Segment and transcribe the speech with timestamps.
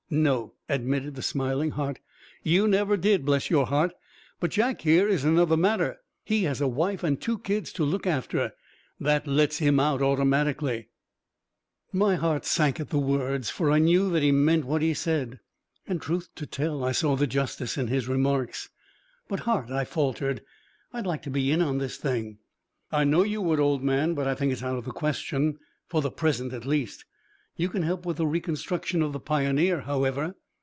[0.13, 2.01] "No," admitted the smiling Hart,
[2.43, 3.93] "you never did, bless your heart.
[4.41, 5.99] But Jack here is another matter.
[6.25, 8.51] He has a wife and two kids to look after.
[8.99, 10.89] That lets him out automatically."
[11.93, 15.39] My heart sank at the words, for I knew that he meant what he said.
[15.87, 18.67] And, truth to tell, I saw the justice in his remarks.
[19.29, 20.41] "But, Hart," I faltered,
[20.91, 22.39] "I'd like to be in on this thing."
[22.91, 24.13] "I know you would, old man.
[24.13, 25.57] But I think it's out of the question,
[25.87, 27.05] for the present at least.
[27.57, 30.35] You can help with the reconstruction of the Pioneer, however."